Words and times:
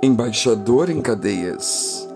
Embaixador 0.00 0.90
em 0.90 1.02
cadeias, 1.02 2.08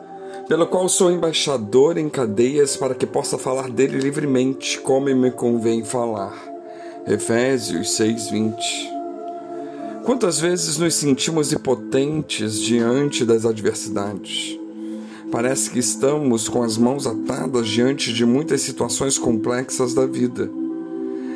pelo 0.46 0.68
qual 0.68 0.88
sou 0.88 1.10
embaixador 1.10 1.98
em 1.98 2.08
cadeias 2.08 2.76
para 2.76 2.94
que 2.94 3.04
possa 3.04 3.36
falar 3.36 3.68
dele 3.68 3.98
livremente, 3.98 4.78
como 4.78 5.12
me 5.16 5.32
convém 5.32 5.82
falar. 5.84 6.32
Efésios 7.08 7.96
6:20. 7.96 8.54
Quantas 10.04 10.38
vezes 10.38 10.78
nos 10.78 10.94
sentimos 10.94 11.52
impotentes 11.52 12.60
diante 12.60 13.24
das 13.24 13.44
adversidades? 13.44 14.56
Parece 15.32 15.68
que 15.68 15.80
estamos 15.80 16.48
com 16.48 16.62
as 16.62 16.78
mãos 16.78 17.04
atadas 17.04 17.66
diante 17.66 18.12
de 18.12 18.24
muitas 18.24 18.60
situações 18.60 19.18
complexas 19.18 19.92
da 19.92 20.06
vida. 20.06 20.48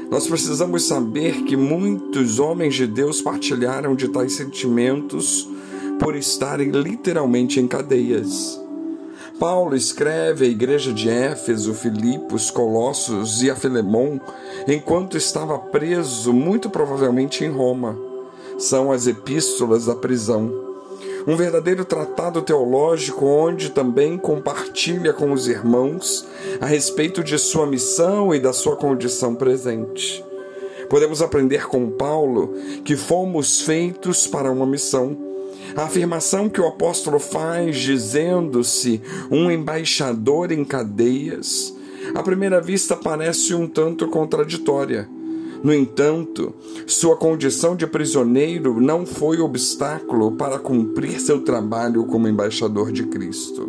Nós 0.08 0.28
precisamos 0.28 0.84
saber 0.84 1.42
que 1.42 1.56
muitos 1.56 2.38
homens 2.38 2.76
de 2.76 2.86
Deus 2.86 3.20
partilharam 3.20 3.96
de 3.96 4.06
tais 4.06 4.34
sentimentos 4.34 5.55
por 5.98 6.16
estarem 6.16 6.70
literalmente 6.70 7.60
em 7.60 7.66
cadeias. 7.66 8.60
Paulo 9.38 9.76
escreve 9.76 10.46
à 10.46 10.48
igreja 10.48 10.92
de 10.94 11.10
Éfeso, 11.10 11.74
Filipos, 11.74 12.50
Colossos 12.50 13.42
e 13.42 13.50
a 13.50 13.56
Filemon 13.56 14.18
enquanto 14.66 15.16
estava 15.16 15.58
preso, 15.58 16.32
muito 16.32 16.70
provavelmente 16.70 17.44
em 17.44 17.50
Roma. 17.50 17.98
São 18.58 18.90
as 18.90 19.06
epístolas 19.06 19.84
da 19.84 19.94
prisão. 19.94 20.50
Um 21.26 21.36
verdadeiro 21.36 21.84
tratado 21.84 22.40
teológico 22.40 23.26
onde 23.26 23.70
também 23.70 24.16
compartilha 24.16 25.12
com 25.12 25.32
os 25.32 25.48
irmãos 25.48 26.26
a 26.60 26.66
respeito 26.66 27.22
de 27.22 27.38
sua 27.38 27.66
missão 27.66 28.34
e 28.34 28.40
da 28.40 28.54
sua 28.54 28.76
condição 28.76 29.34
presente. 29.34 30.24
Podemos 30.88 31.20
aprender 31.20 31.66
com 31.66 31.90
Paulo 31.90 32.54
que 32.84 32.96
fomos 32.96 33.60
feitos 33.60 34.26
para 34.26 34.50
uma 34.50 34.64
missão 34.64 35.25
a 35.74 35.84
afirmação 35.84 36.48
que 36.48 36.60
o 36.60 36.66
apóstolo 36.66 37.18
faz, 37.18 37.76
dizendo-se 37.78 39.00
um 39.30 39.50
embaixador 39.50 40.52
em 40.52 40.64
cadeias, 40.64 41.74
à 42.14 42.22
primeira 42.22 42.60
vista 42.60 42.96
parece 42.96 43.54
um 43.54 43.66
tanto 43.66 44.08
contraditória. 44.08 45.08
No 45.62 45.74
entanto, 45.74 46.54
sua 46.86 47.16
condição 47.16 47.74
de 47.74 47.86
prisioneiro 47.86 48.80
não 48.80 49.04
foi 49.04 49.40
obstáculo 49.40 50.32
para 50.32 50.58
cumprir 50.58 51.18
seu 51.20 51.40
trabalho 51.40 52.04
como 52.04 52.28
embaixador 52.28 52.92
de 52.92 53.04
Cristo. 53.04 53.68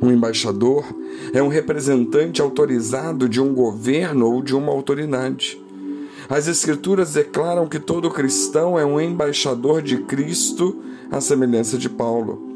Um 0.00 0.12
embaixador 0.12 0.84
é 1.32 1.42
um 1.42 1.48
representante 1.48 2.40
autorizado 2.40 3.28
de 3.28 3.40
um 3.40 3.52
governo 3.52 4.32
ou 4.32 4.42
de 4.42 4.54
uma 4.54 4.70
autoridade. 4.70 5.60
As 6.28 6.46
Escrituras 6.46 7.14
declaram 7.14 7.66
que 7.66 7.78
todo 7.78 8.10
cristão 8.10 8.78
é 8.78 8.84
um 8.84 9.00
embaixador 9.00 9.80
de 9.80 9.96
Cristo, 10.02 10.76
à 11.10 11.22
semelhança 11.22 11.78
de 11.78 11.88
Paulo. 11.88 12.46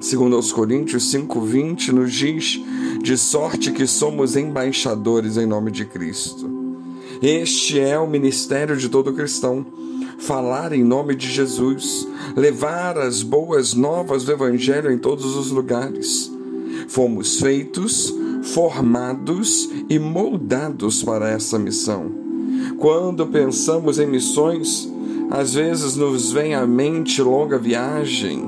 Segundo 0.00 0.36
aos 0.36 0.52
Coríntios 0.52 1.10
5:20 1.10 1.90
nos 1.90 2.12
diz: 2.12 2.60
"De 3.02 3.18
sorte 3.18 3.72
que 3.72 3.84
somos 3.84 4.36
embaixadores 4.36 5.36
em 5.36 5.44
nome 5.44 5.72
de 5.72 5.84
Cristo". 5.84 6.48
Este 7.20 7.80
é 7.80 7.98
o 7.98 8.06
ministério 8.06 8.76
de 8.76 8.88
todo 8.88 9.12
cristão: 9.12 9.66
falar 10.20 10.72
em 10.72 10.84
nome 10.84 11.16
de 11.16 11.28
Jesus, 11.28 12.06
levar 12.36 12.96
as 12.96 13.24
boas 13.24 13.74
novas 13.74 14.22
do 14.22 14.30
evangelho 14.30 14.88
em 14.88 14.98
todos 14.98 15.36
os 15.36 15.50
lugares. 15.50 16.30
Fomos 16.86 17.40
feitos, 17.40 18.14
formados 18.54 19.68
e 19.88 19.98
moldados 19.98 21.02
para 21.02 21.28
essa 21.28 21.58
missão. 21.58 22.19
Quando 22.80 23.26
pensamos 23.26 23.98
em 23.98 24.06
missões, 24.06 24.90
às 25.30 25.52
vezes 25.52 25.96
nos 25.96 26.32
vem 26.32 26.54
à 26.54 26.66
mente 26.66 27.20
longa 27.20 27.58
viagem, 27.58 28.42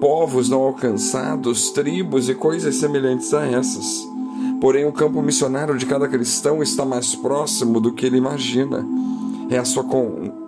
povos 0.00 0.48
não 0.48 0.60
alcançados, 0.60 1.70
tribos 1.70 2.28
e 2.28 2.34
coisas 2.34 2.74
semelhantes 2.74 3.32
a 3.32 3.46
essas. 3.46 4.04
Porém, 4.60 4.86
o 4.86 4.92
campo 4.92 5.22
missionário 5.22 5.78
de 5.78 5.86
cada 5.86 6.08
cristão 6.08 6.64
está 6.64 6.84
mais 6.84 7.14
próximo 7.14 7.80
do 7.80 7.92
que 7.92 8.06
ele 8.06 8.16
imagina. 8.16 8.84
É 9.48 9.56
a 9.56 9.64
sua, 9.64 9.86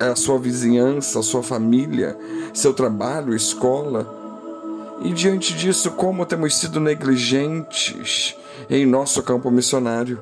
é 0.00 0.08
a 0.08 0.16
sua 0.16 0.36
vizinhança, 0.36 1.20
a 1.20 1.22
sua 1.22 1.44
família, 1.44 2.18
seu 2.52 2.74
trabalho, 2.74 3.36
escola. 3.36 4.12
E 5.04 5.12
diante 5.12 5.54
disso, 5.54 5.92
como 5.92 6.26
temos 6.26 6.56
sido 6.56 6.80
negligentes 6.80 8.34
em 8.68 8.84
nosso 8.84 9.22
campo 9.22 9.48
missionário? 9.48 10.18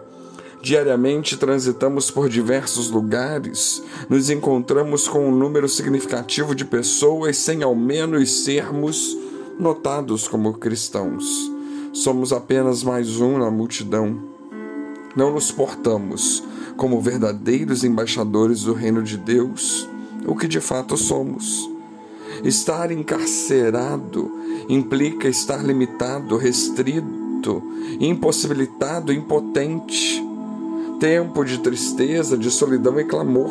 Diariamente 0.64 1.36
transitamos 1.36 2.10
por 2.10 2.26
diversos 2.26 2.90
lugares, 2.90 3.82
nos 4.08 4.30
encontramos 4.30 5.06
com 5.06 5.28
um 5.28 5.30
número 5.30 5.68
significativo 5.68 6.54
de 6.54 6.64
pessoas 6.64 7.36
sem 7.36 7.62
ao 7.62 7.74
menos 7.74 8.44
sermos 8.44 9.14
notados 9.60 10.26
como 10.26 10.54
cristãos. 10.54 11.52
Somos 11.92 12.32
apenas 12.32 12.82
mais 12.82 13.20
um 13.20 13.36
na 13.36 13.50
multidão. 13.50 14.18
Não 15.14 15.34
nos 15.34 15.52
portamos 15.52 16.42
como 16.78 16.98
verdadeiros 16.98 17.84
embaixadores 17.84 18.62
do 18.62 18.72
reino 18.72 19.02
de 19.02 19.18
Deus, 19.18 19.86
o 20.26 20.34
que 20.34 20.48
de 20.48 20.60
fato 20.60 20.96
somos. 20.96 21.68
Estar 22.42 22.90
encarcerado 22.90 24.32
implica 24.66 25.28
estar 25.28 25.62
limitado, 25.62 26.38
restrito, 26.38 27.62
impossibilitado, 28.00 29.12
impotente 29.12 30.24
tempo 31.04 31.44
de 31.44 31.58
tristeza, 31.58 32.34
de 32.34 32.50
solidão 32.50 32.98
e 32.98 33.04
clamor. 33.04 33.50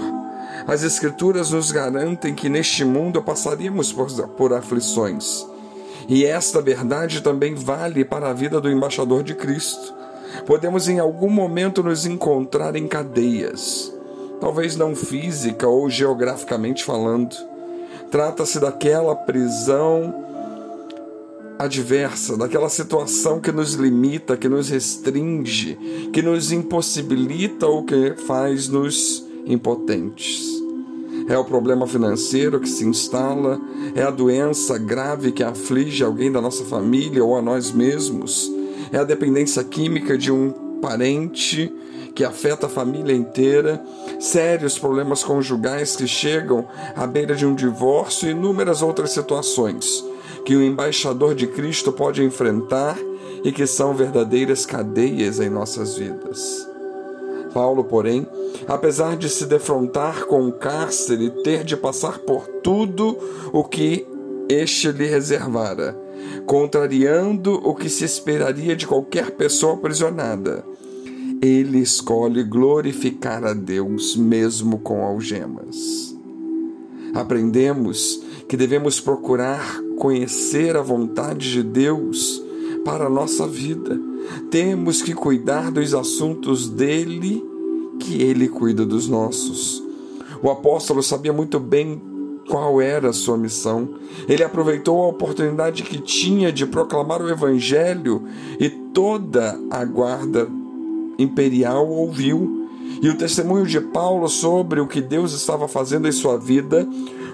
As 0.65 0.81
Escrituras 0.81 1.51
nos 1.51 1.71
garantem 1.71 2.33
que 2.33 2.49
neste 2.49 2.83
mundo 2.83 3.21
passaríamos 3.21 3.93
por, 3.93 4.07
por 4.29 4.53
aflições. 4.53 5.45
E 6.09 6.25
esta 6.25 6.59
verdade 6.63 7.21
também 7.21 7.53
vale 7.53 8.03
para 8.03 8.31
a 8.31 8.33
vida 8.33 8.59
do 8.59 8.71
embaixador 8.71 9.21
de 9.21 9.35
Cristo. 9.35 9.93
Podemos 10.47 10.89
em 10.89 10.97
algum 10.97 11.29
momento 11.29 11.83
nos 11.83 12.07
encontrar 12.07 12.75
em 12.75 12.87
cadeias, 12.87 13.93
talvez 14.41 14.75
não 14.75 14.95
física 14.95 15.67
ou 15.67 15.87
geograficamente 15.91 16.83
falando. 16.83 17.35
Trata-se 18.09 18.59
daquela 18.59 19.15
prisão 19.15 20.25
adversa, 21.63 22.37
daquela 22.37 22.69
situação 22.69 23.39
que 23.39 23.51
nos 23.51 23.73
limita, 23.73 24.37
que 24.37 24.49
nos 24.49 24.69
restringe, 24.69 25.77
que 26.11 26.21
nos 26.21 26.51
impossibilita 26.51 27.67
ou 27.67 27.83
que 27.83 28.15
faz 28.27 28.67
nos 28.67 29.25
impotentes. 29.45 30.53
É 31.27 31.37
o 31.37 31.45
problema 31.45 31.87
financeiro 31.87 32.59
que 32.59 32.67
se 32.67 32.85
instala, 32.85 33.59
é 33.95 34.03
a 34.03 34.11
doença 34.11 34.77
grave 34.77 35.31
que 35.31 35.43
aflige 35.43 36.03
alguém 36.03 36.31
da 36.31 36.41
nossa 36.41 36.65
família 36.65 37.23
ou 37.23 37.37
a 37.37 37.41
nós 37.41 37.71
mesmos, 37.71 38.51
é 38.91 38.97
a 38.97 39.03
dependência 39.03 39.63
química 39.63 40.17
de 40.17 40.31
um 40.31 40.51
parente 40.81 41.71
que 42.13 42.23
afeta 42.23 42.67
a 42.67 42.69
família 42.69 43.15
inteira, 43.15 43.83
sérios 44.23 44.79
problemas 44.79 45.23
conjugais 45.23 45.95
que 45.95 46.07
chegam 46.07 46.65
à 46.95 47.05
beira 47.05 47.35
de 47.35 47.45
um 47.45 47.53
divórcio 47.53 48.27
e 48.27 48.31
inúmeras 48.31 48.81
outras 48.81 49.11
situações 49.11 50.03
que 50.45 50.55
o 50.55 50.63
embaixador 50.63 51.35
de 51.35 51.47
Cristo 51.47 51.91
pode 51.91 52.23
enfrentar 52.23 52.97
e 53.43 53.51
que 53.51 53.67
são 53.67 53.93
verdadeiras 53.93 54.65
cadeias 54.65 55.39
em 55.39 55.49
nossas 55.49 55.97
vidas. 55.97 56.67
Paulo, 57.53 57.83
porém, 57.83 58.25
apesar 58.67 59.15
de 59.15 59.29
se 59.29 59.45
defrontar 59.45 60.25
com 60.25 60.47
o 60.47 60.53
cárcere 60.53 61.25
e 61.25 61.43
ter 61.43 61.63
de 61.63 61.77
passar 61.77 62.19
por 62.19 62.47
tudo 62.47 63.17
o 63.51 63.63
que 63.63 64.07
este 64.49 64.91
lhe 64.91 65.05
reservara, 65.05 65.95
contrariando 66.45 67.53
o 67.63 67.75
que 67.75 67.89
se 67.89 68.05
esperaria 68.05 68.75
de 68.75 68.87
qualquer 68.87 69.31
pessoa 69.31 69.73
aprisionada, 69.73 70.65
ele 71.43 71.79
escolhe 71.79 72.41
glorificar 72.41 73.43
a 73.43 73.53
Deus 73.53 74.15
mesmo 74.15 74.79
com 74.79 75.03
algemas. 75.03 76.17
Aprendemos 77.13 78.23
que 78.47 78.55
devemos 78.55 79.01
procurar 79.01 79.77
conhecer 79.97 80.77
a 80.77 80.81
vontade 80.81 81.51
de 81.51 81.61
Deus 81.61 82.41
para 82.85 83.07
a 83.07 83.09
nossa 83.09 83.45
vida. 83.45 83.99
Temos 84.49 85.01
que 85.01 85.13
cuidar 85.13 85.69
dos 85.69 85.93
assuntos 85.93 86.69
dele, 86.69 87.43
que 87.99 88.23
ele 88.23 88.47
cuida 88.47 88.85
dos 88.85 89.09
nossos. 89.09 89.83
O 90.41 90.49
apóstolo 90.49 91.03
sabia 91.03 91.33
muito 91.33 91.59
bem 91.59 92.01
qual 92.49 92.79
era 92.81 93.09
a 93.09 93.13
sua 93.13 93.37
missão. 93.37 93.95
Ele 94.29 94.45
aproveitou 94.45 95.03
a 95.03 95.09
oportunidade 95.09 95.83
que 95.83 96.01
tinha 96.01 96.53
de 96.53 96.65
proclamar 96.65 97.21
o 97.21 97.29
evangelho 97.29 98.23
e 98.57 98.69
toda 98.69 99.59
a 99.69 99.83
guarda 99.83 100.47
imperial 101.17 101.87
ouviu. 101.87 102.67
E 103.01 103.09
o 103.09 103.17
testemunho 103.17 103.65
de 103.65 103.79
Paulo 103.79 104.27
sobre 104.27 104.79
o 104.79 104.87
que 104.87 105.01
Deus 105.01 105.33
estava 105.33 105.67
fazendo 105.67 106.07
em 106.07 106.11
sua 106.11 106.37
vida 106.37 106.87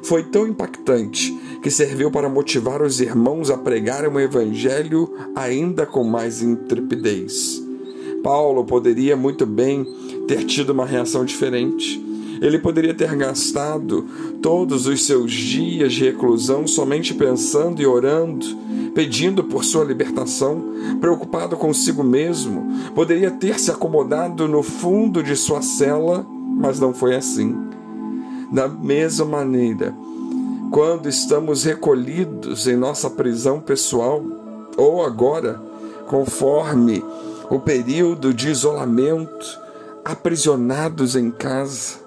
foi 0.04 0.24
tão 0.24 0.48
impactante 0.48 1.38
que 1.62 1.70
serviu 1.70 2.10
para 2.10 2.30
motivar 2.30 2.82
os 2.82 3.02
irmãos 3.02 3.50
a 3.50 3.58
pregarem 3.58 4.10
o 4.10 4.20
Evangelho 4.20 5.12
ainda 5.36 5.86
com 5.86 6.04
mais 6.04 6.42
intrepidez. 6.42 7.62
Paulo 8.24 8.64
poderia 8.66 9.16
muito 9.16 9.46
bem 9.46 9.86
ter 10.28 10.46
tido 10.46 10.72
uma 10.72 10.86
reação 10.86 11.26
diferente. 11.26 12.04
Ele 12.42 12.58
poderia 12.58 12.94
ter 12.94 13.14
gastado 13.16 14.06
todos 14.42 14.88
os 14.88 15.06
seus 15.06 15.32
dias 15.32 15.94
de 15.94 16.06
reclusão 16.06 16.66
somente 16.66 17.14
pensando 17.14 17.82
e 17.82 17.86
orando, 17.86 18.46
pedindo 19.00 19.46
por 19.46 19.64
sua 19.64 19.86
libertação, 19.86 20.62
preocupado 21.00 21.56
consigo 21.56 22.04
mesmo. 22.04 22.92
Poderia 22.94 23.32
ter 23.32 23.58
se 23.58 23.72
acomodado 23.72 24.46
no 24.46 24.62
fundo 24.62 25.24
de 25.24 25.38
sua 25.38 25.62
cela, 25.62 26.28
mas 26.58 26.82
não 26.82 26.94
foi 26.94 27.16
assim. 27.16 27.56
Da 28.52 28.68
mesma 28.68 29.26
maneira, 29.26 29.96
quando 30.70 31.08
estamos 31.08 31.64
recolhidos 31.64 32.68
em 32.68 32.76
nossa 32.76 33.10
prisão 33.10 33.62
pessoal, 33.62 34.22
ou 34.76 35.06
agora, 35.06 35.62
conforme 36.06 37.02
o 37.50 37.58
período 37.58 38.34
de 38.34 38.50
isolamento, 38.50 39.62
aprisionados 40.04 41.16
em 41.16 41.32
casa, 41.32 42.00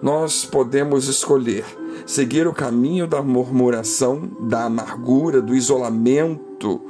nós 0.00 0.42
podemos 0.46 1.06
escolher 1.06 1.66
seguir 2.06 2.46
o 2.46 2.52
caminho 2.52 3.06
da 3.06 3.22
murmuração, 3.22 4.28
da 4.40 4.64
amargura, 4.64 5.40
do 5.40 5.54
isolamento 5.54 6.80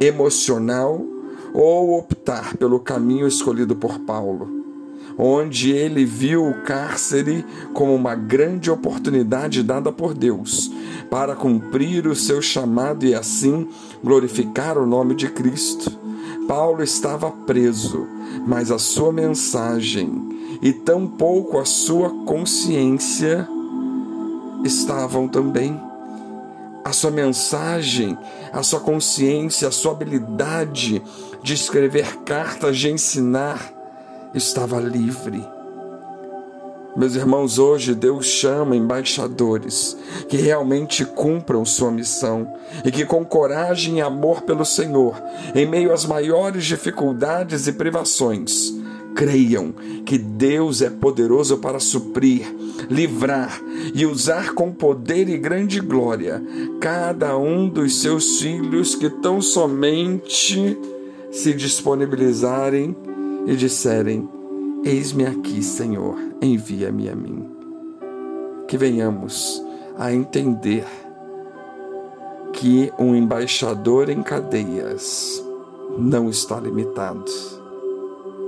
emocional 0.00 1.04
ou 1.52 1.98
optar 1.98 2.56
pelo 2.56 2.80
caminho 2.80 3.26
escolhido 3.26 3.74
por 3.76 3.98
Paulo 4.00 4.60
onde 5.22 5.70
ele 5.70 6.04
viu 6.04 6.46
o 6.46 6.62
cárcere 6.62 7.44
como 7.74 7.94
uma 7.94 8.14
grande 8.14 8.70
oportunidade 8.70 9.62
dada 9.62 9.92
por 9.92 10.14
Deus 10.14 10.70
para 11.10 11.36
cumprir 11.36 12.06
o 12.06 12.14
seu 12.14 12.40
chamado 12.40 13.04
e 13.04 13.14
assim 13.14 13.68
glorificar 14.02 14.78
o 14.78 14.86
nome 14.86 15.14
de 15.14 15.28
Cristo. 15.28 15.90
Paulo 16.48 16.82
estava 16.82 17.30
preso, 17.30 18.06
mas 18.46 18.70
a 18.70 18.78
sua 18.78 19.12
mensagem 19.12 20.10
e 20.62 20.72
tampouco 20.72 21.58
a 21.58 21.66
sua 21.66 22.10
consciência 22.24 23.46
estavam 24.64 25.28
também. 25.28 25.80
A 26.84 26.92
sua 26.92 27.10
mensagem, 27.10 28.16
a 28.52 28.62
sua 28.62 28.80
consciência, 28.80 29.68
a 29.68 29.70
sua 29.70 29.92
habilidade 29.92 31.02
de 31.42 31.54
escrever 31.54 32.16
cartas, 32.24 32.78
de 32.78 32.90
ensinar, 32.90 33.72
estava 34.34 34.80
livre. 34.80 35.44
Meus 36.96 37.14
irmãos, 37.14 37.58
hoje 37.58 37.94
Deus 37.94 38.26
chama 38.26 38.74
embaixadores 38.74 39.96
que 40.28 40.36
realmente 40.36 41.04
cumpram 41.04 41.64
sua 41.64 41.90
missão 41.90 42.52
e 42.84 42.90
que, 42.90 43.04
com 43.04 43.24
coragem 43.24 43.98
e 43.98 44.00
amor 44.00 44.42
pelo 44.42 44.64
Senhor, 44.64 45.14
em 45.54 45.66
meio 45.66 45.92
às 45.92 46.04
maiores 46.04 46.64
dificuldades 46.64 47.68
e 47.68 47.72
privações, 47.72 48.74
creiam 49.14 49.72
que 50.04 50.16
Deus 50.16 50.82
é 50.82 50.90
poderoso 50.90 51.58
para 51.58 51.78
suprir, 51.78 52.46
livrar 52.88 53.60
e 53.94 54.06
usar 54.06 54.54
com 54.54 54.72
poder 54.72 55.28
e 55.28 55.36
grande 55.36 55.80
glória 55.80 56.42
cada 56.80 57.36
um 57.36 57.68
dos 57.68 58.00
seus 58.00 58.40
filhos 58.40 58.94
que 58.94 59.10
tão 59.10 59.40
somente 59.40 60.76
se 61.30 61.52
disponibilizarem 61.52 62.96
e 63.46 63.54
disserem: 63.54 64.28
Eis-me 64.84 65.26
aqui, 65.26 65.62
Senhor, 65.62 66.16
envia-me 66.40 67.08
a 67.08 67.14
mim. 67.14 67.46
Que 68.66 68.76
venhamos 68.76 69.62
a 69.98 70.12
entender 70.12 70.84
que 72.52 72.92
um 72.98 73.14
embaixador 73.14 74.08
em 74.08 74.22
cadeias 74.22 75.42
não 75.98 76.28
está 76.28 76.58
limitado. 76.58 77.59